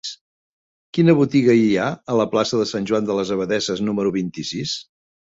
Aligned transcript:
Quina 0.97 1.13
botiga 1.17 1.55
hi 1.57 1.67
ha 1.81 1.89
a 2.13 2.15
la 2.19 2.25
plaça 2.31 2.59
de 2.61 2.65
Sant 2.69 2.87
Joan 2.91 3.09
de 3.09 3.17
les 3.19 3.33
Abadesses 3.35 3.83
número 3.91 4.15
vint-i-sis? 4.17 4.73